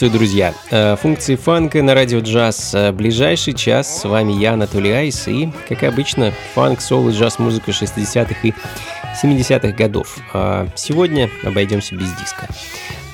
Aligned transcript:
Приветствую, 0.00 0.18
друзья! 0.18 0.54
Э, 0.70 0.96
функции 0.96 1.36
фанка 1.36 1.82
на 1.82 1.92
радио 1.92 2.20
джаз. 2.20 2.72
Э, 2.72 2.90
ближайший 2.90 3.52
час. 3.52 4.00
С 4.00 4.08
вами 4.08 4.32
я, 4.32 4.54
Анатолий 4.54 4.92
Айс. 4.92 5.28
И, 5.28 5.50
как 5.68 5.82
обычно, 5.82 6.32
фанк, 6.54 6.80
соло, 6.80 7.10
джаз-музыка 7.10 7.70
60-х 7.70 8.34
и 8.42 8.54
70-х 9.22 9.76
годов. 9.76 10.16
А 10.32 10.68
сегодня 10.74 11.28
обойдемся 11.44 11.96
без 11.96 12.10
диска. 12.12 12.48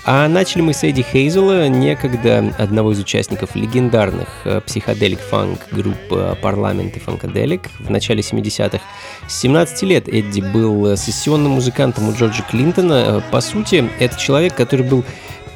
А 0.05 0.29
начали 0.29 0.63
мы 0.63 0.75
с 0.75 0.85
Эдди 0.85 1.03
Хейзела, 1.03 1.67
некогда 1.67 2.55
одного 2.57 2.93
из 2.93 3.01
участников 3.01 3.57
легендарных 3.57 4.29
э, 4.45 4.61
психоделик 4.65 5.19
фанк 5.19 5.59
групп 5.73 5.99
Парламент 6.41 6.97
и 6.97 7.01
Фанкаделик 7.01 7.63
в 7.81 7.91
начале 7.91 8.21
70-х. 8.21 8.81
С 9.27 9.41
17 9.41 9.83
лет 9.83 10.09
Эдди 10.09 10.41
был 10.41 10.97
сессионным 10.97 11.51
музыкантом 11.53 12.09
у 12.09 12.13
Джорджа 12.13 12.45
Клинтона. 12.49 13.25
По 13.33 13.41
сути, 13.41 13.91
это 13.99 14.17
человек, 14.17 14.55
который 14.55 14.87
был 14.87 15.05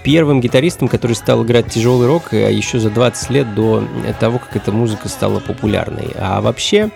первым 0.02 0.40
гитаристом, 0.40 0.88
который 0.88 1.12
стал 1.12 1.44
играть 1.44 1.66
тяжелый 1.68 2.06
рок 2.06 2.32
э, 2.32 2.52
еще 2.52 2.78
за 2.78 2.90
20 2.90 3.30
лет 3.30 3.54
до 3.54 3.84
того, 4.18 4.38
как 4.38 4.56
эта 4.56 4.72
музыка 4.72 5.08
стала 5.08 5.40
популярной. 5.40 6.10
А 6.16 6.40
вообще, 6.40 6.90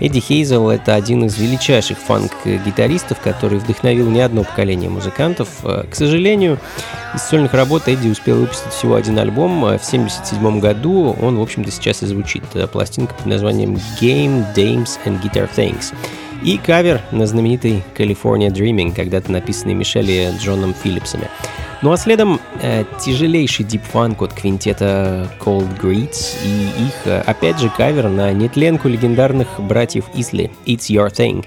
Эдди 0.00 0.20
Хейзел— 0.20 0.68
это 0.70 0.94
один 0.94 1.24
из 1.24 1.38
величайших 1.38 1.98
фанк-гитаристов, 1.98 3.20
который 3.20 3.58
вдохновил 3.58 4.10
не 4.10 4.20
одно 4.20 4.44
поколение 4.44 4.90
музыкантов. 4.90 5.48
Э, 5.64 5.84
к 5.90 5.94
сожалению, 5.94 6.58
из 7.14 7.22
сольных 7.22 7.54
работ 7.54 7.88
Эдди 7.88 8.08
успел 8.08 8.36
выпустить 8.36 8.72
всего 8.72 8.96
один 8.96 9.18
альбом. 9.18 9.64
Э, 9.64 9.78
в 9.78 9.86
1977 9.86 10.60
году 10.60 11.16
он, 11.20 11.36
в 11.36 11.42
общем-то, 11.42 11.70
сейчас 11.70 12.02
и 12.02 12.06
звучит. 12.06 12.44
Пластинка 12.72 13.14
под 13.14 13.26
названием 13.26 13.78
Game, 14.00 14.44
Dames 14.54 14.98
and 15.04 15.22
Guitar 15.22 15.48
Things. 15.54 15.94
И 16.42 16.58
кавер 16.58 17.00
на 17.12 17.26
знаменитый 17.26 17.84
California 17.96 18.48
Dreaming, 18.50 18.92
когда-то 18.94 19.30
написанный 19.30 19.74
Мишелли 19.74 20.32
Джоном 20.40 20.74
Филлипсами. 20.74 21.28
Ну 21.82 21.90
а 21.90 21.96
следом 21.96 22.40
э, 22.62 22.84
тяжелейший 23.00 23.64
дипфанк 23.64 24.22
от 24.22 24.32
квинтета 24.32 25.28
Cold 25.40 25.80
Greets 25.80 26.36
и 26.44 26.86
их, 26.86 27.06
э, 27.06 27.22
опять 27.26 27.58
же, 27.58 27.68
кавер 27.76 28.08
на 28.08 28.32
нетленку 28.32 28.88
легендарных 28.88 29.48
братьев 29.58 30.04
Исли 30.14 30.52
«It's 30.64 30.88
Your 30.88 31.10
Thing». 31.10 31.44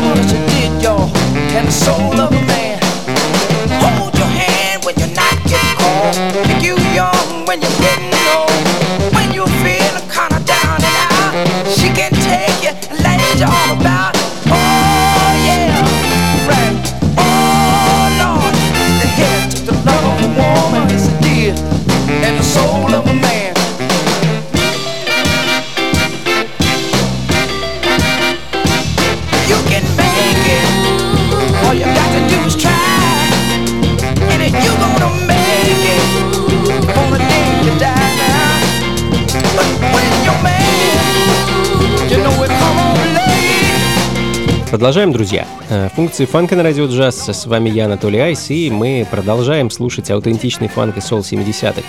You 0.00 0.40
Продолжаем, 44.70 45.10
друзья. 45.10 45.48
Э, 45.68 45.88
функции 45.88 46.26
фанка 46.26 46.54
на 46.54 46.62
радио 46.62 46.86
джаз. 46.86 47.28
С 47.28 47.46
вами 47.46 47.68
я, 47.70 47.86
Анатолий 47.86 48.20
Айс, 48.20 48.50
и 48.50 48.70
мы 48.70 49.04
продолжаем 49.10 49.68
слушать 49.68 50.12
аутентичный 50.12 50.68
фанк 50.68 50.96
и 50.96 51.00
сол 51.00 51.22
70-х. 51.22 51.82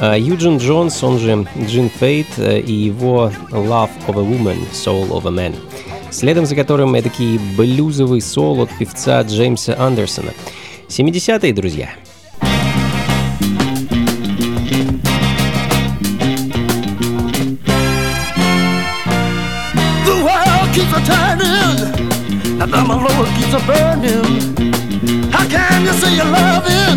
Э, 0.00 0.18
Юджин 0.18 0.56
Джонс, 0.56 1.04
он 1.04 1.18
же 1.18 1.46
Джин 1.66 1.90
Фейт, 1.90 2.26
э, 2.38 2.60
и 2.60 2.72
его 2.72 3.30
Love 3.50 3.90
of 4.06 4.18
a 4.18 4.22
Woman, 4.22 4.56
Soul 4.72 5.10
of 5.10 5.26
a 5.26 5.30
Man. 5.30 5.54
Следом 6.10 6.46
за 6.46 6.56
которым 6.56 6.94
эдакий 6.94 7.38
блюзовый 7.58 8.22
сол 8.22 8.62
от 8.62 8.70
певца 8.78 9.20
Джеймса 9.20 9.76
Андерсона. 9.78 10.32
70-е, 10.88 11.52
друзья. 11.52 11.90
And 22.64 22.72
now 22.72 22.86
my 22.86 22.96
Lord 22.96 23.28
keeps 23.36 23.52
a 23.52 23.60
burning. 23.66 24.56
How 25.30 25.46
can 25.46 25.84
you 25.84 25.92
say 25.92 26.16
you're 26.16 26.24
loving 26.24 26.96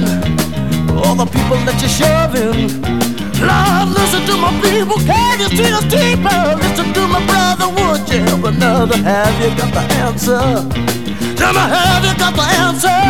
all 0.95 1.13
the 1.13 1.25
people 1.25 1.59
that 1.67 1.75
you're 1.83 1.91
shoving? 1.91 2.71
Lord, 3.43 3.91
listen 3.91 4.23
to 4.31 4.37
my 4.39 4.55
people. 4.63 4.95
Can 5.03 5.43
you 5.43 5.49
see 5.51 5.67
us 5.67 5.83
deeper? 5.91 6.55
Listen 6.55 6.93
to 6.93 7.03
my 7.11 7.19
brother. 7.27 7.67
Would 7.67 8.07
you 8.07 8.19
help 8.23 8.45
another? 8.45 8.95
Have 8.95 9.35
you 9.43 9.51
got 9.59 9.73
the 9.75 9.83
answer? 10.07 10.39
Tell 11.35 11.51
me, 11.51 11.59
have 11.59 12.05
you 12.07 12.15
got 12.15 12.33
the 12.39 12.47
answer? 12.63 13.03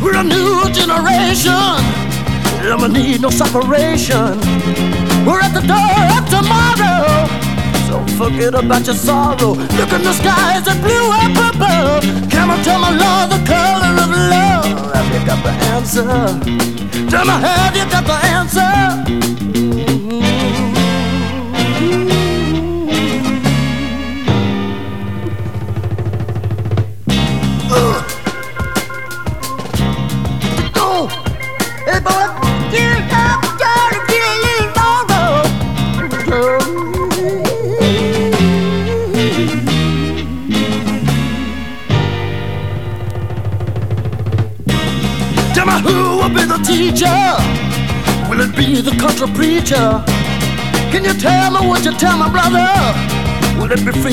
We're 0.00 0.14
a 0.14 0.22
new 0.22 0.70
generation. 0.70 1.82
We 2.80 2.86
need 2.86 3.20
no 3.20 3.30
separation. 3.30 4.38
We're 5.26 5.40
at 5.40 5.52
the 5.58 5.66
door 5.66 6.06
of 6.14 6.22
tomorrow. 6.30 7.37
So 7.88 8.04
forget 8.18 8.52
about 8.52 8.84
your 8.84 8.94
sorrow. 8.94 9.54
Look 9.54 9.92
in 9.96 10.02
the 10.02 10.12
skies 10.12 10.62
that 10.68 10.76
blue 10.84 11.08
and 11.24 11.32
purple. 11.32 12.28
Come 12.28 12.50
on, 12.50 12.62
tell 12.62 12.78
my 12.78 12.92
Lord 12.92 13.32
the 13.32 13.40
color 13.48 13.92
of 14.04 14.10
love. 14.12 14.92
Have 14.92 15.08
you 15.08 15.24
got 15.24 15.40
the 15.42 15.52
answer? 15.72 16.04
Tell 17.08 17.24
me, 17.24 17.32
have 17.32 17.74
you 17.74 17.88
got 17.90 18.04
the 18.04 18.12
answer? 18.12 18.37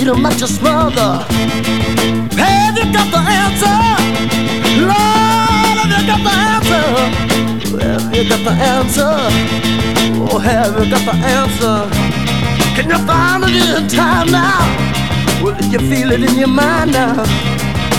Freedom 0.06 0.26
at 0.28 0.40
your 0.40 0.48
smother? 0.48 1.26
Have 2.38 2.78
you 2.78 2.94
got 2.94 3.10
the 3.10 3.22
answer? 3.26 3.78
Lord, 4.86 5.78
have 5.82 5.90
you 5.90 6.06
got 6.06 6.22
the 6.22 6.34
answer? 6.54 6.86
Have 7.82 8.14
you 8.14 8.30
got 8.30 8.42
the 8.46 8.52
answer? 8.52 9.14
Oh, 10.30 10.38
have 10.38 10.78
you 10.78 10.92
got 10.92 11.06
the 11.10 11.16
answer? 11.26 11.90
Can 12.76 12.86
you 12.92 13.00
find 13.08 13.46
it 13.46 13.82
in 13.82 13.88
time 13.88 14.30
now? 14.30 14.62
Will 15.44 15.58
you 15.74 15.80
feel 15.90 16.12
it 16.12 16.22
in 16.22 16.38
your 16.38 16.50
mind 16.50 16.92
now? 16.92 17.24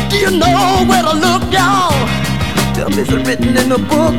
Do 0.09 0.17
you 0.17 0.31
know 0.31 0.87
where 0.87 1.03
to 1.03 1.13
look, 1.13 1.43
y'all? 1.51 1.91
Tell 2.77 2.89
me, 2.89 3.03
is 3.03 3.11
it 3.11 3.27
written 3.27 3.57
in 3.57 3.69
the 3.69 3.79
book? 3.79 4.15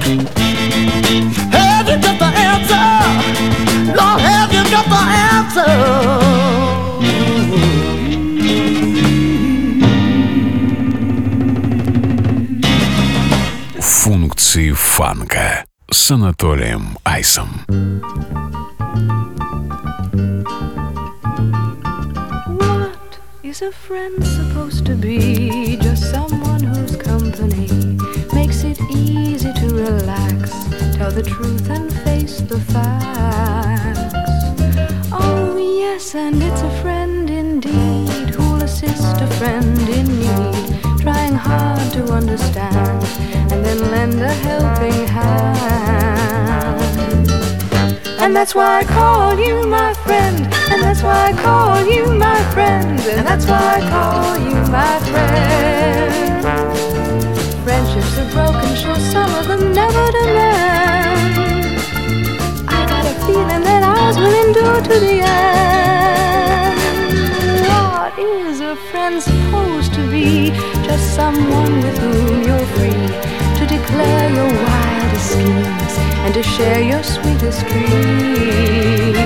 Have 1.55 1.87
you 1.87 1.97
got 2.03 2.19
the 2.19 2.31
answer? 2.51 3.95
Lord, 3.95 4.19
have 4.19 4.51
you 4.51 4.63
got 4.75 4.85
the 4.91 5.03
answer? 5.31 6.66
фанка 14.96 15.64
с 15.90 16.10
Анатолием 16.10 16.98
Айсом. 17.04 17.64
What 22.58 23.18
is 23.42 23.62
a 23.62 23.70
friend 23.72 24.24
supposed 24.24 24.86
to 24.86 24.94
be? 24.94 25.76
Just 25.80 26.10
someone 26.10 26.62
whose 26.62 26.96
company 26.96 27.68
makes 28.32 28.64
it 28.64 28.78
easy 28.90 29.52
to 29.52 29.66
relax, 29.74 30.50
tell 30.96 31.10
the 31.10 31.22
truth 31.22 31.68
and 31.70 31.92
face 32.04 32.40
the 32.40 32.58
facts. 32.72 34.14
Oh, 35.12 35.56
yes, 35.56 36.14
and 36.14 36.42
it's 36.42 36.62
a 36.62 36.70
friend 36.82 37.28
indeed 37.28 38.34
who'll 38.34 38.62
assist 38.62 39.20
a 39.20 39.26
friend 39.38 39.78
in 39.88 40.06
need, 40.20 40.85
trying 41.07 41.35
hard 41.35 41.89
to 41.93 42.03
understand 42.11 43.01
and 43.51 43.63
then 43.65 43.79
lend 43.91 44.19
a 44.21 44.27
helping 44.27 45.07
hand. 45.07 46.81
And 48.19 48.35
that's 48.35 48.53
why 48.53 48.79
I 48.79 48.83
call 48.83 49.39
you 49.39 49.65
my 49.65 49.93
friend, 50.05 50.37
and 50.69 50.81
that's 50.83 51.01
why 51.01 51.29
I 51.29 51.33
call 51.41 51.85
you 51.85 52.13
my 52.13 52.41
friend, 52.53 52.99
and 52.99 53.25
that's 53.25 53.45
why 53.45 53.77
I 53.77 53.79
call 53.95 54.37
you 54.47 54.55
my 54.79 54.99
friend. 55.11 56.43
Friendships 57.63 58.17
are 58.21 58.29
broken, 58.33 58.75
sure 58.75 58.99
some 59.15 59.33
of 59.39 59.47
them 59.47 59.71
never 59.71 60.11
to 60.11 60.23
mend. 60.37 61.79
I 62.67 62.85
got 62.91 63.05
a 63.05 63.13
feeling 63.25 63.63
that 63.69 63.81
ours 63.91 64.17
will 64.17 64.35
endure 64.45 64.81
to 64.89 64.95
the 65.05 65.21
end. 65.23 66.77
What 67.65 68.11
is 68.19 68.59
a 68.59 68.75
friend 68.89 69.21
supposed 69.21 69.86
to 69.86 69.86
Just 70.27 71.15
someone 71.15 71.81
with 71.81 71.97
whom 71.99 72.43
you're 72.43 72.67
free 72.75 73.07
to 73.59 73.65
declare 73.65 74.29
your 74.29 74.51
wildest 74.65 75.31
schemes 75.31 75.93
and 76.23 76.33
to 76.33 76.43
share 76.43 76.81
your 76.81 77.01
sweetest 77.01 77.65
dreams. 77.67 79.17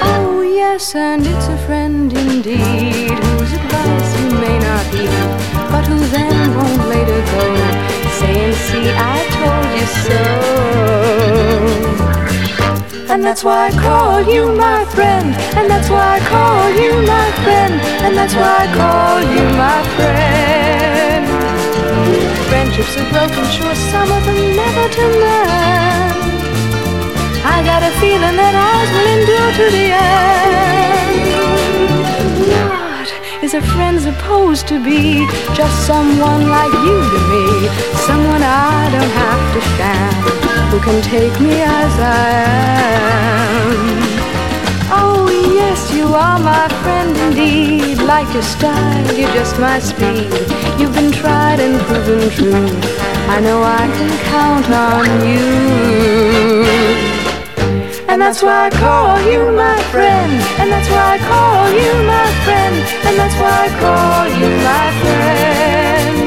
Oh, 0.00 0.42
yes, 0.42 0.94
and 0.94 1.26
it's 1.26 1.48
a 1.48 1.58
friend 1.66 2.12
indeed 2.12 3.18
whose 3.24 3.52
advice 3.52 4.10
you 4.20 4.30
may 4.38 4.58
not 4.60 4.86
heed, 4.94 5.10
but 5.72 5.84
who 5.88 5.98
then 6.14 6.54
won't 6.54 6.88
later 6.88 7.20
go 7.32 7.50
saying, 8.20 8.54
See, 8.54 8.88
I 8.94 9.18
told 9.38 9.68
you 9.76 9.86
so. 11.96 11.99
And 13.12 13.24
that's 13.24 13.42
why 13.42 13.66
I 13.66 13.70
call 13.72 14.22
you 14.22 14.52
my 14.54 14.84
friend, 14.94 15.34
and 15.58 15.68
that's 15.68 15.90
why 15.90 16.18
I 16.18 16.20
call 16.20 16.70
you 16.70 16.92
my 17.02 17.32
friend, 17.42 17.74
and 18.06 18.16
that's 18.16 18.34
why 18.36 18.56
I 18.64 18.68
call 18.72 19.20
you 19.34 19.44
my 19.58 19.82
friend. 19.96 21.26
Friendships 22.48 22.96
are 23.00 23.10
broken, 23.10 23.44
sure, 23.50 23.74
some 23.74 24.10
of 24.12 24.24
them 24.24 24.54
never 24.54 24.88
to 24.96 25.04
mend. 25.22 26.14
I 27.44 27.62
got 27.64 27.82
a 27.82 27.90
feeling 27.98 28.36
that 28.38 28.54
ours 28.54 28.90
will 28.94 29.08
endure 29.18 29.52
to 29.58 29.66
the 29.74 29.86
end. 29.90 30.50
Is 33.42 33.54
a 33.54 33.62
friend 33.62 33.98
supposed 33.98 34.68
to 34.68 34.78
be? 34.84 35.26
Just 35.54 35.86
someone 35.86 36.46
like 36.50 36.72
you 36.84 37.00
to 37.12 37.20
me, 37.32 37.68
someone 38.06 38.42
I 38.42 38.90
don't 38.92 39.14
have 39.24 39.44
to 39.54 39.60
sham, 39.74 40.12
who 40.68 40.78
can 40.78 41.00
take 41.00 41.40
me 41.40 41.62
as 41.62 41.92
I 41.98 42.30
am. 42.90 43.70
Oh, 44.92 45.30
yes, 45.54 45.90
you 45.94 46.04
are 46.14 46.38
my 46.38 46.68
friend 46.82 47.16
indeed. 47.16 48.02
Like 48.02 48.30
your 48.34 48.42
style, 48.42 49.16
you're 49.18 49.32
just 49.32 49.58
my 49.58 49.78
speed. 49.78 50.30
You've 50.78 50.92
been 50.92 51.10
tried 51.10 51.60
and 51.60 51.80
proven 51.86 52.28
true. 52.36 52.68
I 53.34 53.40
know 53.40 53.62
I 53.62 53.88
can 53.96 54.10
count 54.28 54.68
on 54.68 55.06
you. 55.26 57.09
And 58.10 58.20
that's 58.20 58.42
why 58.42 58.66
I 58.66 58.70
call 58.70 59.22
you 59.22 59.52
my 59.54 59.78
friend. 59.94 60.32
And 60.58 60.66
that's 60.66 60.90
why 60.90 61.14
I 61.14 61.18
call 61.30 61.70
you 61.70 61.94
my 62.10 62.26
friend. 62.42 62.74
And 63.06 63.14
that's 63.14 63.38
why 63.38 63.54
I 63.54 63.70
call 63.78 64.26
you 64.34 64.50
my 64.66 64.86
friend. 64.98 66.18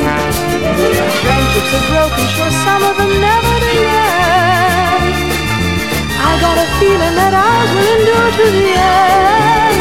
Friendships 1.28 1.72
are 1.76 1.88
broken, 1.91 2.24
sure, 2.39 2.56
some 2.63 2.88
of 2.88 2.96
them 2.96 3.12
never 3.19 3.56
to 3.67 3.74
end. 3.84 5.12
I 6.24 6.32
got 6.39 6.56
a 6.56 6.67
feeling 6.80 7.15
that 7.19 7.36
ours 7.36 7.69
will 7.76 7.89
endure 8.00 8.32
to 8.32 8.48
the 8.48 8.80
end. 8.80 9.76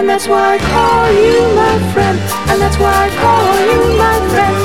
And 0.00 0.08
that's 0.08 0.26
why 0.26 0.56
I 0.56 0.58
call 0.64 1.12
you 1.12 1.44
my 1.60 1.76
friend. 1.92 2.16
And 2.48 2.56
that's 2.56 2.80
why 2.80 2.88
I 2.88 3.08
call 3.20 3.52
you 3.68 4.00
my 4.00 4.16
friend. 4.32 4.60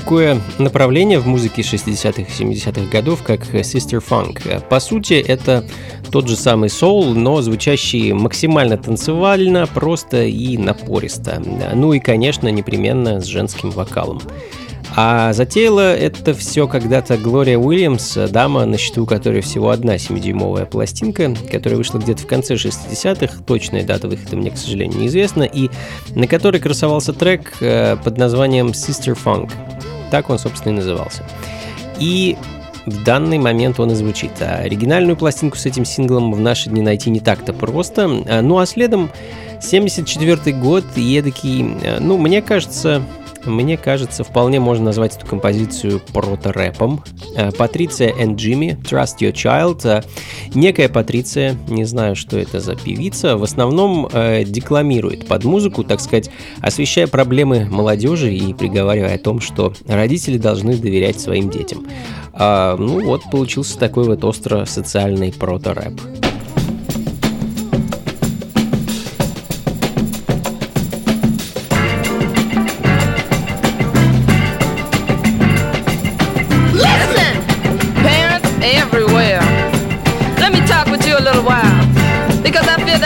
Такое 0.00 0.38
направление 0.58 1.18
в 1.18 1.26
музыке 1.26 1.62
60-х 1.62 2.20
и 2.20 2.24
70-х 2.24 2.90
годов, 2.90 3.22
как 3.22 3.46
Sister 3.54 4.04
Funk. 4.06 4.62
По 4.68 4.78
сути, 4.78 5.14
это 5.14 5.64
тот 6.10 6.28
же 6.28 6.36
самый 6.36 6.68
соул, 6.68 7.14
но 7.14 7.40
звучащий 7.40 8.12
максимально 8.12 8.76
танцевально, 8.76 9.66
просто 9.66 10.24
и 10.24 10.58
напористо. 10.58 11.42
Ну 11.72 11.94
и, 11.94 11.98
конечно, 11.98 12.48
непременно 12.48 13.22
с 13.22 13.24
женским 13.24 13.70
вокалом. 13.70 14.20
А 14.94 15.32
затеяла 15.32 15.94
это 15.94 16.34
все 16.34 16.68
когда-то 16.68 17.16
Глория 17.18 17.58
Уильямс, 17.58 18.16
дама, 18.30 18.64
на 18.64 18.78
счету 18.78 19.04
которой 19.06 19.40
всего 19.40 19.70
одна 19.70 19.96
7-дюймовая 19.96 20.66
пластинка, 20.66 21.34
которая 21.50 21.76
вышла 21.76 21.98
где-то 21.98 22.22
в 22.22 22.26
конце 22.26 22.54
60-х, 22.54 23.42
точная 23.46 23.84
дата 23.84 24.08
выхода 24.08 24.36
мне, 24.36 24.50
к 24.50 24.56
сожалению, 24.56 25.00
неизвестна, 25.00 25.42
и 25.42 25.70
на 26.14 26.26
которой 26.26 26.60
красовался 26.60 27.12
трек 27.12 27.54
э, 27.60 27.96
под 28.02 28.16
названием 28.16 28.68
Sister 28.68 29.16
Funk. 29.22 29.50
Так 30.10 30.30
он, 30.30 30.38
собственно, 30.38 30.72
и 30.72 30.76
назывался. 30.76 31.22
И 31.98 32.36
в 32.86 33.02
данный 33.02 33.38
момент 33.38 33.80
он 33.80 33.90
и 33.90 33.94
звучит. 33.94 34.30
А 34.40 34.58
оригинальную 34.58 35.16
пластинку 35.16 35.56
с 35.56 35.66
этим 35.66 35.84
синглом 35.84 36.32
в 36.32 36.40
наши 36.40 36.70
дни 36.70 36.82
найти 36.82 37.10
не 37.10 37.20
так-то 37.20 37.52
просто. 37.52 38.08
А, 38.28 38.42
ну 38.42 38.58
а 38.58 38.66
следом 38.66 39.10
74 39.60 40.56
год 40.56 40.84
и 40.94 41.18
эдакий, 41.18 41.66
э, 41.82 41.98
ну, 42.00 42.16
мне 42.18 42.42
кажется, 42.42 43.02
мне 43.46 43.76
кажется, 43.76 44.24
вполне 44.24 44.60
можно 44.60 44.86
назвать 44.86 45.16
эту 45.16 45.26
композицию 45.26 46.00
прото-рэпом. 46.12 47.02
Э, 47.36 47.52
Патриция 47.52 48.10
и 48.10 48.34
Джимми, 48.34 48.78
Trust 48.82 49.18
Your 49.20 49.32
Child. 49.32 49.80
Э, 49.84 50.02
некая 50.54 50.88
Патриция, 50.88 51.56
не 51.68 51.84
знаю, 51.84 52.16
что 52.16 52.38
это 52.38 52.60
за 52.60 52.74
певица, 52.74 53.36
в 53.36 53.42
основном 53.42 54.08
э, 54.12 54.44
декламирует 54.44 55.26
под 55.26 55.44
музыку, 55.44 55.84
так 55.84 56.00
сказать, 56.00 56.30
освещая 56.60 57.06
проблемы 57.06 57.66
молодежи 57.70 58.32
и 58.34 58.54
приговаривая 58.54 59.14
о 59.14 59.18
том, 59.18 59.40
что 59.40 59.72
родители 59.86 60.38
должны 60.38 60.76
доверять 60.76 61.20
своим 61.20 61.50
детям. 61.50 61.86
А, 62.32 62.76
ну 62.76 63.04
вот, 63.04 63.22
получился 63.30 63.78
такой 63.78 64.04
вот 64.04 64.22
остро-социальный 64.24 65.32
прото-рэп. 65.32 66.00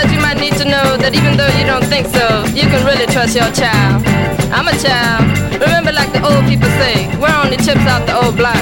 That 0.00 0.12
you 0.12 0.20
might 0.20 0.40
need 0.40 0.56
to 0.56 0.64
know 0.64 0.96
that 0.96 1.12
even 1.12 1.36
though 1.36 1.50
you 1.56 1.64
don't 1.64 1.84
think 1.84 2.06
so, 2.08 2.24
you 2.56 2.64
can 2.68 2.84
really 2.88 3.08
trust 3.08 3.36
your 3.36 3.48
child. 3.52 4.00
I'm 4.48 4.68
a 4.68 4.76
child. 4.76 5.24
Remember, 5.60 5.92
like 5.92 6.12
the 6.12 6.20
old 6.24 6.44
people 6.44 6.68
say, 6.80 7.08
we're 7.20 7.32
only 7.32 7.56
chips 7.60 7.84
out 7.84 8.08
the 8.08 8.16
old 8.16 8.36
block. 8.36 8.60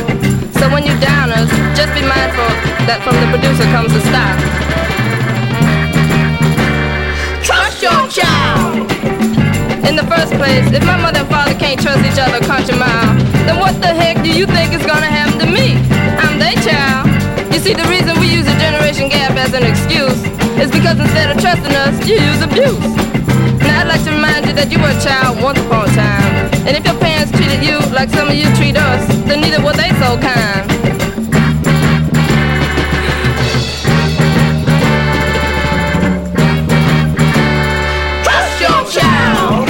So 0.58 0.66
when 0.70 0.82
you 0.82 0.94
downers, 0.98 1.50
just 1.78 1.90
be 1.94 2.02
mindful 2.02 2.50
that 2.90 3.02
from 3.06 3.14
the 3.22 3.26
producer 3.30 3.66
comes 3.70 3.94
the 3.94 4.02
stock. 4.10 4.36
Trust 7.42 7.82
your 7.82 8.02
child. 8.10 8.86
In 9.86 9.94
the 9.94 10.06
first 10.10 10.34
place, 10.34 10.66
if 10.74 10.82
my 10.86 10.98
mother 10.98 11.22
and 11.22 11.30
father 11.30 11.54
can't 11.54 11.78
trust 11.78 12.02
each 12.02 12.18
other 12.18 12.42
country 12.46 12.78
mile, 12.78 13.14
then 13.46 13.58
what 13.58 13.78
the 13.82 13.90
heck 13.90 14.22
do 14.22 14.30
you 14.30 14.46
think 14.46 14.74
is 14.74 14.84
gonna 14.86 15.10
happen 15.10 15.38
to 15.38 15.48
me? 15.50 15.78
I'm 16.18 16.38
their 16.38 16.58
child. 16.62 17.17
You 17.58 17.64
see, 17.64 17.74
the 17.74 17.88
reason 17.90 18.14
we 18.20 18.30
use 18.30 18.46
a 18.46 18.56
generation 18.56 19.08
gap 19.08 19.32
as 19.32 19.52
an 19.52 19.64
excuse 19.64 20.22
is 20.62 20.70
because 20.70 20.94
instead 21.00 21.34
of 21.34 21.42
trusting 21.42 21.74
us, 21.74 22.06
you 22.06 22.14
use 22.14 22.40
abuse. 22.40 22.78
Now 23.58 23.82
I'd 23.82 23.88
like 23.88 24.04
to 24.04 24.14
remind 24.14 24.46
you 24.46 24.52
that 24.52 24.70
you 24.70 24.78
were 24.78 24.94
a 24.94 25.00
child 25.02 25.42
once 25.42 25.58
upon 25.58 25.90
a 25.90 25.92
time. 25.92 26.54
And 26.62 26.78
if 26.78 26.86
your 26.86 26.94
parents 27.02 27.34
treated 27.34 27.58
you 27.66 27.82
like 27.90 28.10
some 28.10 28.28
of 28.30 28.36
you 28.38 28.46
treat 28.54 28.76
us, 28.78 29.02
then 29.26 29.42
neither 29.42 29.58
were 29.58 29.74
they 29.74 29.90
so 29.98 30.14
kind. 30.22 30.70
Trust 38.22 38.54
your 38.62 38.80
child. 38.86 39.66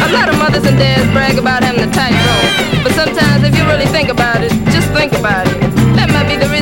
A 0.00 0.08
lot 0.16 0.32
of 0.32 0.40
mothers 0.40 0.64
and 0.64 0.80
dads 0.80 1.12
brag 1.12 1.36
about 1.36 1.60
having 1.60 1.84
the 1.84 1.92
tightrope. 1.92 2.80
But 2.80 2.96
sometimes 2.96 3.44
if 3.44 3.52
you 3.52 3.68
really 3.68 3.84
think 3.84 4.08
about 4.08 4.40
it, 4.40 4.48
just 4.72 4.88
think 4.96 5.12
about 5.12 5.44
it. 5.46 5.65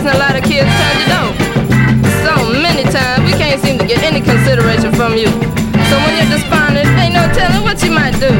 Reason 0.04 0.16
a 0.16 0.18
lot 0.18 0.36
of 0.36 0.44
kids 0.44 0.68
turn 0.68 0.96
to 1.00 1.06
dope 1.08 1.36
So 2.24 2.32
many 2.60 2.84
times 2.84 3.24
we 3.24 3.32
can't 3.38 3.60
seem 3.60 3.78
to 3.78 3.86
get 3.86 4.02
any 4.02 4.20
consideration 4.20 4.92
from 4.92 5.14
you. 5.16 5.28
So 5.88 5.94
when 6.04 6.12
you're 6.16 6.28
despondent, 6.28 6.88
ain't 7.00 7.14
no 7.14 7.24
telling 7.32 7.62
what 7.62 7.82
you 7.82 7.90
might 7.90 8.16
do. 8.20 8.32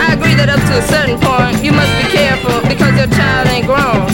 I 0.00 0.14
agree 0.16 0.34
that 0.40 0.48
up 0.48 0.60
to 0.60 0.74
a 0.78 0.84
certain 0.88 1.18
point, 1.20 1.64
you 1.64 1.72
must 1.72 1.92
be 2.00 2.06
careful 2.08 2.60
because 2.68 2.94
your 2.96 3.10
child 3.12 3.48
ain't 3.48 3.66
grown. 3.66 4.08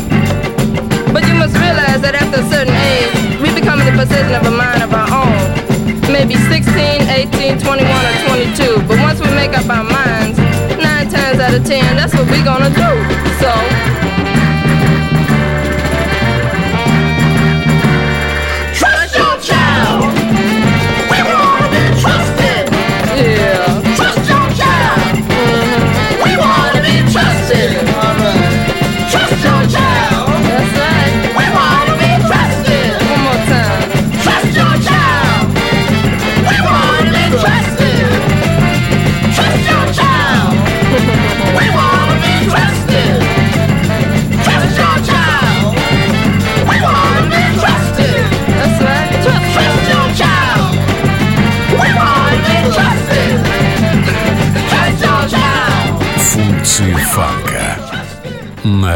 But 1.15 1.27
you 1.29 1.35
must 1.35 1.55
realize 1.59 2.01
that 2.03 2.15
after 2.19 2.43
a 2.43 2.47
certain 2.51 2.75
age, 2.75 3.39
we 3.39 3.55
become 3.55 3.79
in 3.81 3.87
the 3.95 3.97
possession 3.99 4.35
of 4.35 4.47
a 4.47 4.55
mind 4.55 4.83
of 4.83 4.91
our 4.95 5.11
own. 5.11 5.39
Maybe 6.11 6.35
16, 6.35 6.75
18, 6.75 7.63
21, 7.63 7.87
or 7.87 8.17
22. 8.31 8.83
But 8.89 8.99
once 8.99 9.21
we 9.21 9.31
make 9.35 9.55
up 9.55 9.67
our 9.71 9.87
minds, 9.87 10.39
nine 10.79 11.07
times 11.07 11.39
out 11.39 11.55
of 11.55 11.63
ten, 11.65 11.97
that's 11.97 12.15
what 12.15 12.27
we're 12.31 12.47
gonna 12.47 12.71
do. 12.71 12.91
So, 13.39 13.51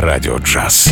радио 0.01 0.39
джаз. 0.39 0.89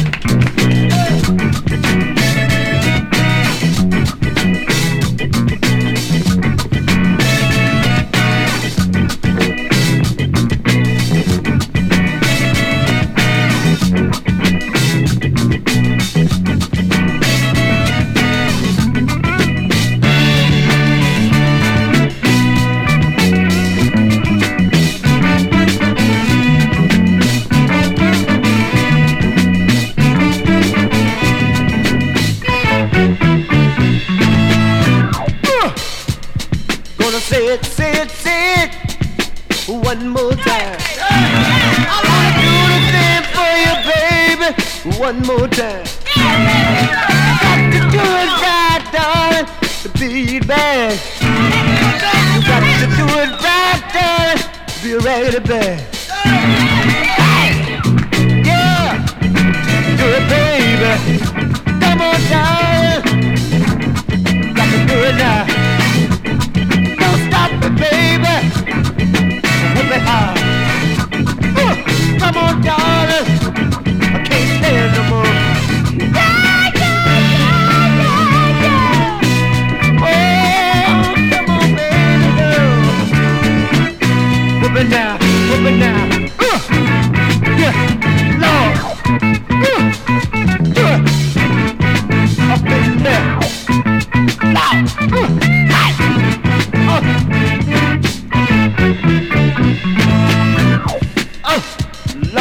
To 55.30 55.95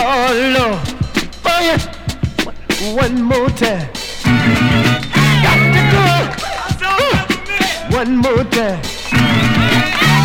Oh 0.08 0.30
Lord, 0.56 0.88
for 1.42 1.60
you 1.66 1.78
one 2.96 3.24
more 3.24 3.50
time. 3.50 3.90
Got 5.42 5.58
to 5.74 5.82
go 5.96 6.06
one 7.98 8.18
more 8.18 8.44
time. 8.44 8.82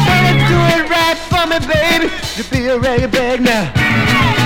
Gonna 0.05 0.33
do 0.51 0.59
it 0.77 0.85
right 0.91 1.19
for 1.31 1.45
me, 1.47 1.59
baby. 1.67 2.09
You 2.37 2.45
be 2.51 2.61
a 2.67 2.79
rag 2.79 3.41
now. 3.41 4.40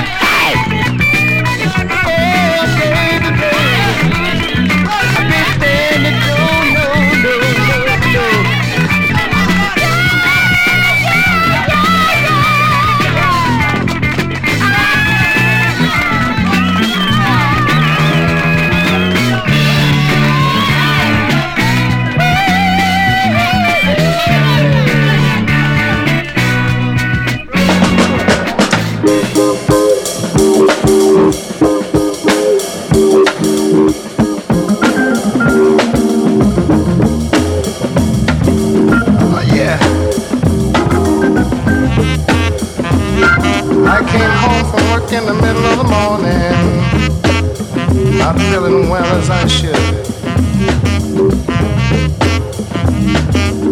In 45.14 45.26
the 45.26 45.34
middle 45.34 45.64
of 45.66 45.78
the 45.78 45.84
morning, 45.84 46.52
not 48.18 48.36
feeling 48.50 48.88
well 48.88 49.04
as 49.16 49.30
I 49.30 49.46
should. 49.46 49.76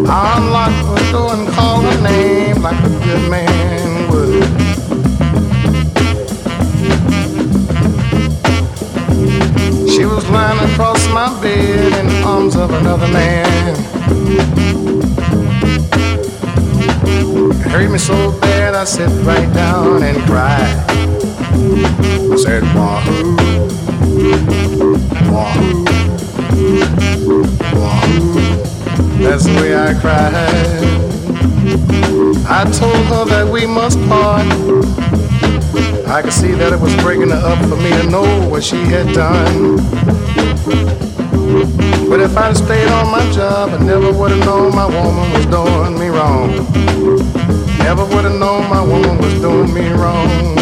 I 0.08 0.38
unlocked 0.38 0.84
the 0.94 1.10
door 1.10 1.32
and 1.34 1.48
called 1.48 1.84
her 1.84 2.00
name 2.00 2.62
like 2.62 2.78
a 2.78 2.88
good 2.88 3.28
man 3.28 4.08
would. 4.10 4.44
She 9.90 10.04
was 10.04 10.28
lying 10.30 10.60
across 10.70 11.04
my 11.08 11.28
bed 11.42 11.92
in 11.98 12.06
the 12.06 12.22
arms 12.24 12.54
of 12.54 12.70
another 12.70 13.08
man. 13.08 13.74
It 17.50 17.68
hurt 17.68 17.90
me 17.90 17.98
so 17.98 18.38
bad 18.40 18.74
I 18.74 18.84
sat 18.84 19.10
right 19.26 19.52
down 19.52 20.04
and 20.04 20.16
cried. 20.28 20.91
Said, 22.36 22.62
Wahoo, 22.74 23.36
Wahoo, 25.30 25.84
Wahoo. 27.78 28.62
That's 29.22 29.44
the 29.44 29.54
way 29.60 29.76
I 29.76 29.94
cried. 29.94 30.34
I 32.48 32.64
told 32.72 33.06
her 33.06 33.24
that 33.26 33.48
we 33.48 33.66
must 33.66 33.98
part. 34.08 34.44
I 36.08 36.20
could 36.22 36.32
see 36.32 36.50
that 36.52 36.72
it 36.72 36.80
was 36.80 36.94
breaking 36.96 37.30
her 37.30 37.36
up 37.36 37.58
for 37.68 37.76
me 37.76 37.90
to 37.90 38.10
know 38.10 38.48
what 38.48 38.64
she 38.64 38.78
had 38.78 39.14
done. 39.14 39.76
But 42.08 42.20
if 42.20 42.36
I'd 42.36 42.56
stayed 42.56 42.88
on 42.88 43.10
my 43.12 43.30
job, 43.30 43.70
I 43.70 43.78
never 43.84 44.12
would 44.12 44.32
have 44.32 44.44
known 44.44 44.74
my 44.74 44.86
woman 44.86 45.32
was 45.32 45.46
doing 45.46 45.96
me 45.96 46.08
wrong. 46.08 46.50
Never 47.78 48.04
would 48.04 48.24
have 48.24 48.38
known 48.38 48.68
my 48.68 48.82
woman 48.82 49.18
was 49.18 49.40
doing 49.40 49.72
me 49.72 49.88
wrong. 49.92 50.61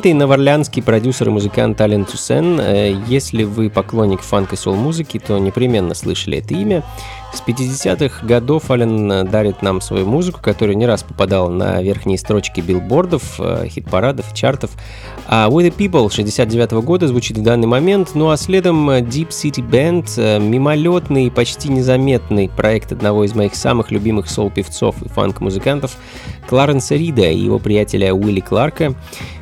Знаменитый 0.00 0.18
новоорлеанский 0.18 0.82
продюсер 0.82 1.28
и 1.28 1.30
музыкант 1.30 1.78
Ален 1.78 2.06
Тусен. 2.06 2.58
Э, 2.58 2.96
если 3.06 3.44
вы 3.44 3.68
поклонник 3.68 4.22
фанк 4.22 4.54
и 4.54 4.56
сол-музыки, 4.56 5.18
то 5.18 5.36
непременно 5.36 5.92
слышали 5.92 6.38
это 6.38 6.54
имя. 6.54 6.82
С 7.34 7.42
50-х 7.46 8.26
годов 8.26 8.70
Ален 8.70 9.28
дарит 9.28 9.60
нам 9.60 9.82
свою 9.82 10.06
музыку, 10.06 10.40
которая 10.42 10.74
не 10.74 10.86
раз 10.86 11.02
попадала 11.02 11.50
на 11.50 11.82
верхние 11.82 12.16
строчки 12.16 12.62
билбордов, 12.62 13.38
э, 13.38 13.66
хит-парадов, 13.68 14.32
чартов. 14.32 14.70
А 15.26 15.50
We 15.50 15.68
the 15.68 15.76
People 15.76 16.10
69 16.10 16.72
-го 16.72 16.80
года 16.80 17.06
звучит 17.06 17.36
в 17.36 17.42
данный 17.42 17.66
момент, 17.66 18.12
ну 18.14 18.30
а 18.30 18.38
следом 18.38 18.88
Deep 18.88 19.28
City 19.28 19.62
Band, 19.62 20.06
э, 20.16 20.38
мимолетный, 20.38 21.30
почти 21.30 21.68
незаметный 21.68 22.48
проект 22.48 22.90
одного 22.90 23.24
из 23.24 23.34
моих 23.34 23.54
самых 23.54 23.90
любимых 23.90 24.30
сол-певцов 24.30 25.02
и 25.02 25.08
фанк-музыкантов 25.10 25.94
Кларенса 26.48 26.96
Рида 26.96 27.30
и 27.30 27.38
его 27.38 27.58
приятеля 27.58 28.14
Уилли 28.14 28.40
Кларка. 28.40 28.94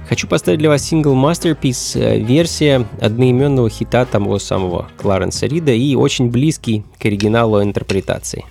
Хочу 0.08 0.26
поставить 0.26 0.58
для 0.58 0.70
вас 0.70 0.82
сингл 0.82 1.14
Masterpiece, 1.14 2.00
э, 2.00 2.18
версия 2.18 2.86
одноименного 3.00 3.68
хита 3.68 4.06
того 4.06 4.38
самого 4.38 4.88
Кларенса 4.96 5.46
Рида 5.46 5.72
и 5.72 5.94
очень 5.94 6.30
близкий 6.30 6.82
к 6.98 7.04
оригиналу 7.04 7.62
интерпретации. 7.62 8.44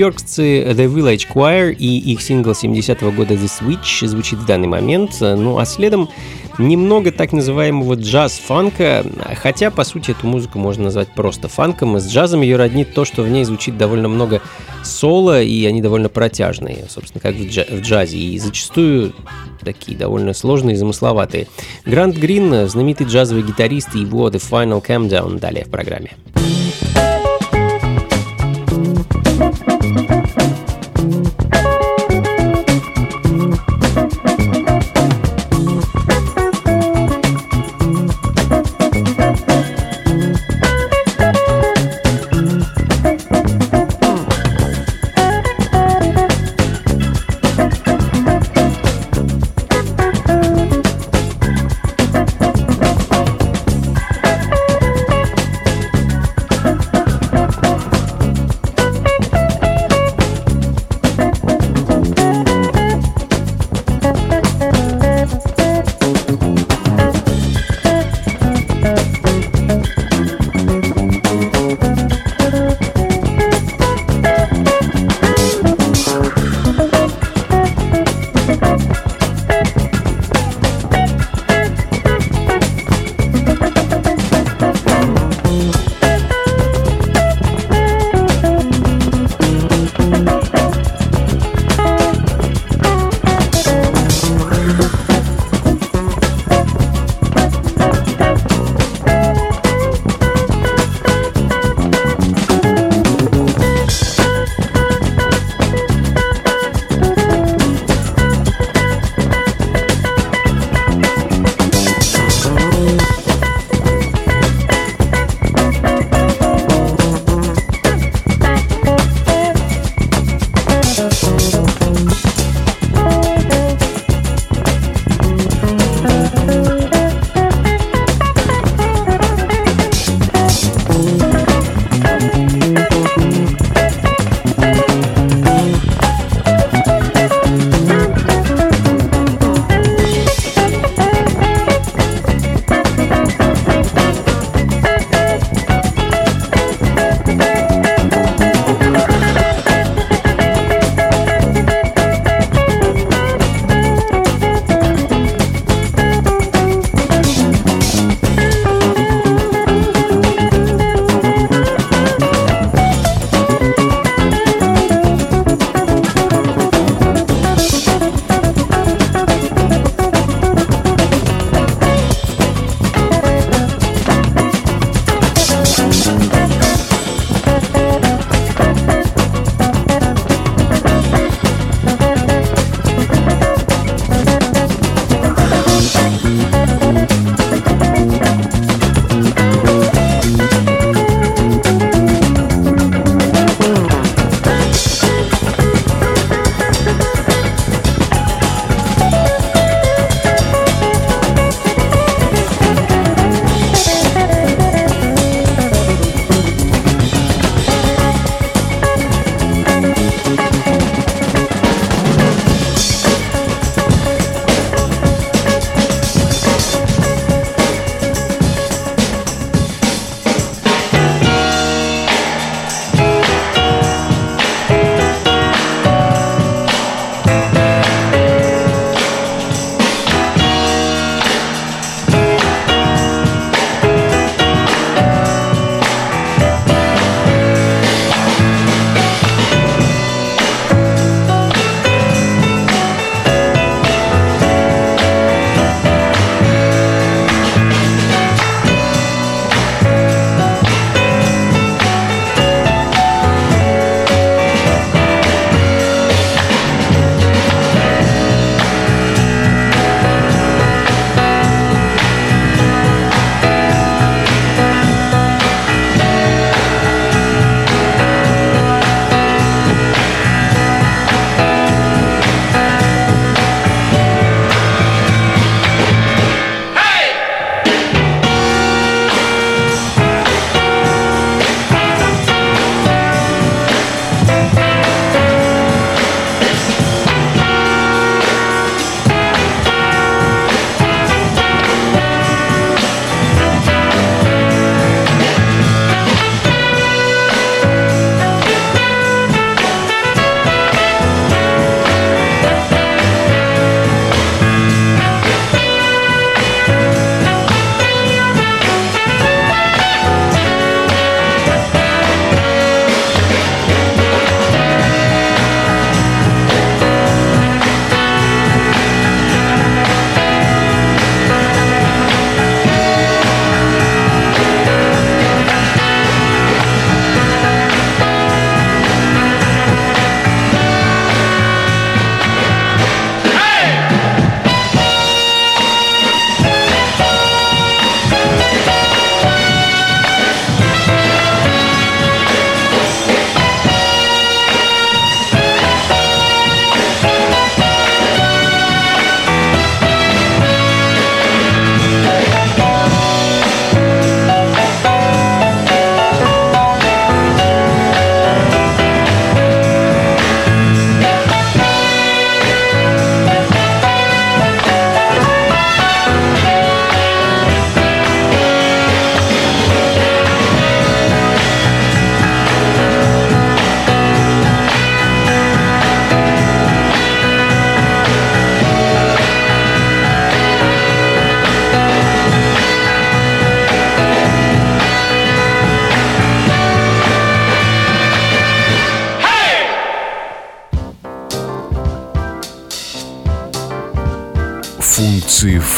Нью-Йоркцы 0.00 0.62
The 0.72 0.86
Village 0.86 1.26
Choir 1.30 1.74
и 1.74 1.98
их 2.12 2.22
сингл 2.22 2.52
70-го 2.52 3.10
года 3.12 3.34
The 3.34 3.50
Switch 3.60 4.06
звучит 4.06 4.38
в 4.38 4.46
данный 4.46 4.66
момент, 4.66 5.16
ну 5.20 5.58
а 5.58 5.66
следом 5.66 6.08
немного 6.56 7.12
так 7.12 7.32
называемого 7.32 7.94
джаз-фанка, 7.94 9.04
хотя, 9.36 9.70
по 9.70 9.84
сути, 9.84 10.12
эту 10.12 10.26
музыку 10.26 10.58
можно 10.58 10.84
назвать 10.84 11.08
просто 11.14 11.48
фанком, 11.48 11.98
и 11.98 12.00
с 12.00 12.08
джазом 12.08 12.40
ее 12.40 12.56
роднит 12.56 12.94
то, 12.94 13.04
что 13.04 13.22
в 13.22 13.28
ней 13.28 13.44
звучит 13.44 13.76
довольно 13.76 14.08
много 14.08 14.40
соло, 14.82 15.42
и 15.42 15.66
они 15.66 15.82
довольно 15.82 16.08
протяжные, 16.08 16.86
собственно, 16.88 17.20
как 17.20 17.34
в, 17.34 17.80
джазе, 17.82 18.16
и 18.16 18.38
зачастую 18.38 19.12
такие 19.62 19.98
довольно 19.98 20.32
сложные 20.32 20.76
и 20.76 20.78
замысловатые. 20.78 21.46
Грант 21.84 22.16
Грин, 22.16 22.68
знаменитый 22.68 23.06
джазовый 23.06 23.42
гитарист, 23.42 23.94
и 23.94 24.00
его 24.00 24.30
The 24.30 24.40
Final 24.40 24.82
Countdown 24.82 25.38
далее 25.38 25.66
в 25.66 25.70
программе. 25.70 26.12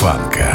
фанка. 0.03 0.52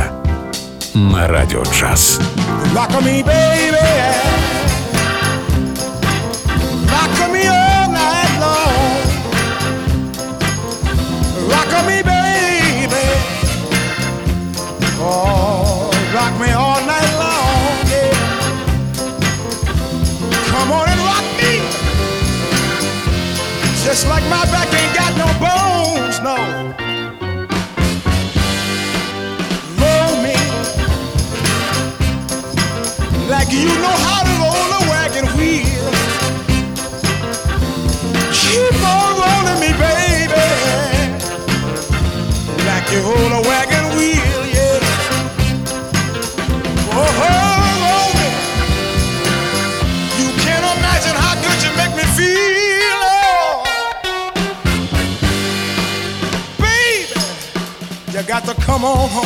come 58.77 58.85
on 58.85 59.09
home. 59.09 59.25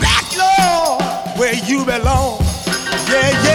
Back, 0.00 0.26
Lord, 0.36 1.38
where 1.38 1.54
you 1.54 1.82
belong. 1.86 2.40
Yeah, 3.08 3.30
yeah. 3.30 3.45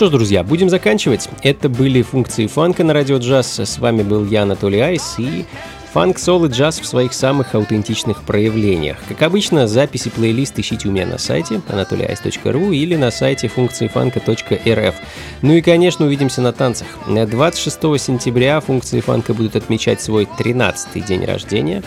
что 0.00 0.06
ж, 0.06 0.12
друзья, 0.12 0.42
будем 0.42 0.70
заканчивать. 0.70 1.28
Это 1.42 1.68
были 1.68 2.00
функции 2.00 2.46
фанка 2.46 2.84
на 2.84 2.94
радио 2.94 3.18
джаз. 3.18 3.58
С 3.58 3.78
вами 3.78 4.02
был 4.02 4.24
я, 4.24 4.44
Анатолий 4.44 4.80
Айс, 4.80 5.16
и 5.18 5.44
фанк, 5.92 6.18
сол 6.18 6.46
и 6.46 6.48
джаз 6.48 6.80
в 6.80 6.86
своих 6.86 7.12
самых 7.12 7.54
аутентичных 7.54 8.22
проявлениях. 8.22 8.96
Как 9.10 9.20
обычно, 9.20 9.68
записи 9.68 10.08
плейлист 10.08 10.58
ищите 10.58 10.88
у 10.88 10.92
меня 10.92 11.04
на 11.04 11.18
сайте 11.18 11.60
anatolyice.ru 11.68 12.74
или 12.74 12.96
на 12.96 13.10
сайте 13.10 13.48
функции 13.48 13.88
фанка.рф. 13.88 14.94
Ну 15.42 15.52
и, 15.52 15.60
конечно, 15.60 16.06
увидимся 16.06 16.40
на 16.40 16.54
танцах. 16.54 16.88
26 17.06 17.78
сентября 18.00 18.60
функции 18.60 19.00
фанка 19.00 19.34
будут 19.34 19.54
отмечать 19.54 20.00
свой 20.00 20.24
13-й 20.24 21.02
день 21.02 21.26
рождения. 21.26 21.82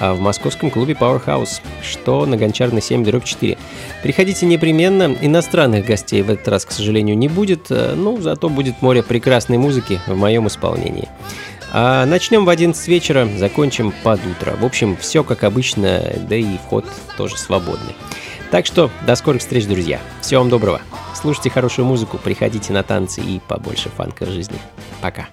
А 0.00 0.14
в 0.14 0.20
московском 0.20 0.70
клубе 0.70 0.94
Powerhouse, 0.94 1.60
что 1.82 2.24
на 2.26 2.36
Гончарной 2.36 2.80
7 2.80 3.04
дробь 3.04 3.24
4. 3.24 3.58
Приходите 4.02 4.46
непременно, 4.46 5.16
иностранных 5.20 5.84
гостей 5.84 6.22
в 6.22 6.30
этот 6.30 6.48
раз, 6.48 6.64
к 6.64 6.70
сожалению, 6.70 7.18
не 7.18 7.28
будет, 7.28 7.70
но 7.70 8.16
зато 8.20 8.48
будет 8.48 8.80
море 8.82 9.02
прекрасной 9.02 9.58
музыки 9.58 10.00
в 10.06 10.16
моем 10.16 10.46
исполнении. 10.46 11.08
А 11.72 12.06
начнем 12.06 12.44
в 12.44 12.48
11 12.48 12.88
вечера, 12.88 13.28
закончим 13.36 13.92
под 14.02 14.20
утро. 14.24 14.56
В 14.56 14.64
общем, 14.64 14.96
все 14.96 15.22
как 15.22 15.44
обычно, 15.44 16.02
да 16.28 16.36
и 16.36 16.56
вход 16.64 16.86
тоже 17.16 17.36
свободный. 17.36 17.94
Так 18.50 18.64
что 18.64 18.90
до 19.06 19.14
скорых 19.16 19.42
встреч, 19.42 19.66
друзья. 19.66 20.00
Всего 20.22 20.40
вам 20.40 20.48
доброго. 20.48 20.80
Слушайте 21.14 21.50
хорошую 21.50 21.84
музыку, 21.84 22.16
приходите 22.16 22.72
на 22.72 22.82
танцы 22.82 23.20
и 23.20 23.40
побольше 23.46 23.90
фанка 23.90 24.24
в 24.24 24.30
жизни. 24.30 24.58
Пока. 25.02 25.28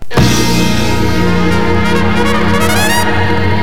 thank 3.05 3.49
you 3.49 3.54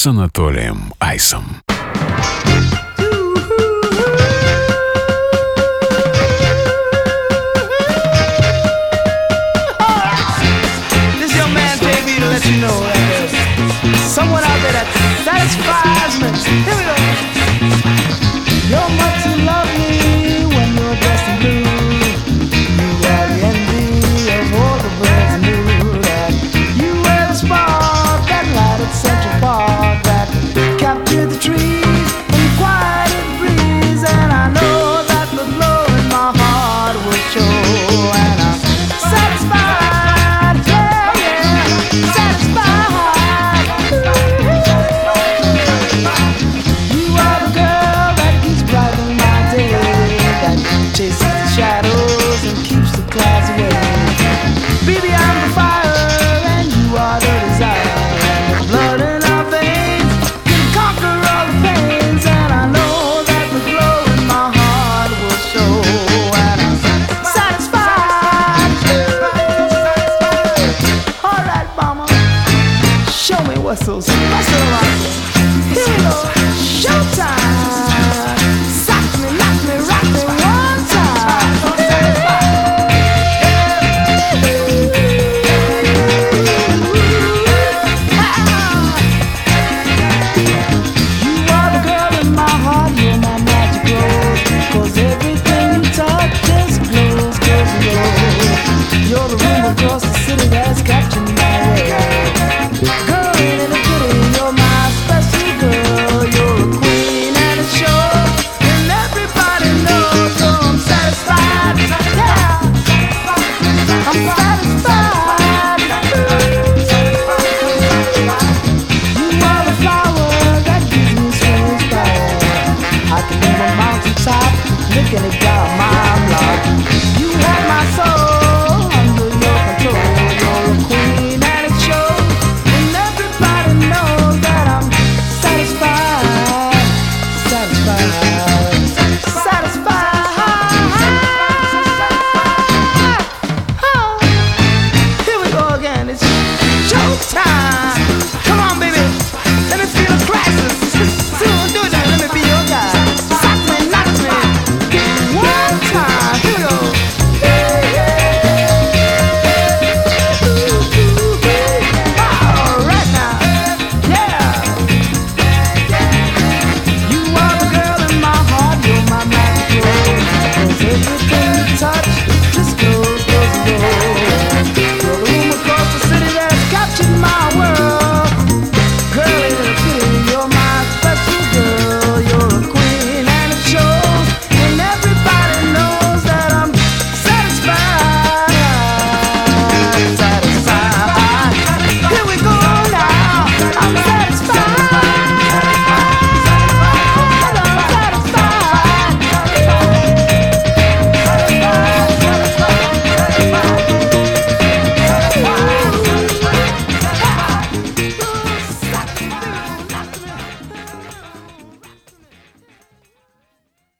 с 0.00 0.06
Анатолием 0.06 0.94
Айсом. 0.98 1.44